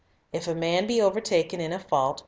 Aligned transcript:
"If 0.33 0.47
a 0.47 0.55
man 0.55 0.87
be 0.87 0.99
overtaken 0.99 1.61
in 1.61 1.71
a 1.71 1.77
fault 1.77 2.19